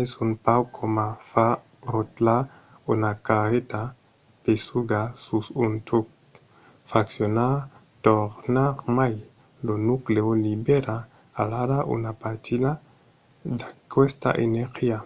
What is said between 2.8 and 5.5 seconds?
una carreta pesuga sus